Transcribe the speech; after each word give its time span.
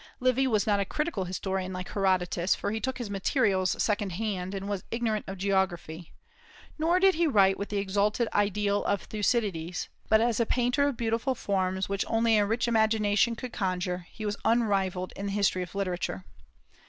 Livy 0.19 0.47
was 0.47 0.65
not 0.65 0.79
a 0.79 0.83
critical 0.83 1.25
historian 1.25 1.71
like 1.73 1.89
Herodotus, 1.89 2.55
for 2.55 2.71
he 2.71 2.79
took 2.79 2.97
his 2.97 3.11
materials 3.11 3.75
second 3.83 4.13
hand, 4.13 4.55
and 4.55 4.67
was 4.67 4.83
ignorant 4.89 5.25
of 5.27 5.37
geography, 5.37 6.11
nor 6.79 6.99
did 6.99 7.13
he 7.13 7.27
write 7.27 7.59
with 7.59 7.69
the 7.69 7.77
exalted 7.77 8.27
ideal 8.33 8.83
of 8.85 9.03
Thucydides; 9.03 9.89
but 10.09 10.19
as 10.19 10.39
a 10.39 10.45
painter 10.47 10.87
of 10.87 10.97
beautiful 10.97 11.35
forms, 11.35 11.87
which 11.87 12.03
only 12.07 12.39
a 12.39 12.47
rich 12.47 12.67
imagination 12.67 13.35
could 13.35 13.53
conjure, 13.53 14.07
he 14.11 14.23
is 14.23 14.35
unrivalled 14.43 15.13
in 15.15 15.27
the 15.27 15.33
history 15.33 15.61
of 15.61 15.75
literature. 15.75 16.25